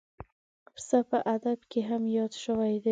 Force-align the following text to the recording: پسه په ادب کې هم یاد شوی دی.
پسه 0.75 0.99
په 1.09 1.17
ادب 1.35 1.59
کې 1.71 1.79
هم 1.89 2.03
یاد 2.17 2.31
شوی 2.43 2.71
دی. 2.77 2.79